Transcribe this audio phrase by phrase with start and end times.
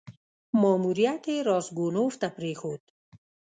[0.61, 2.83] ماموریت یې راسګونوف ته پرېښود.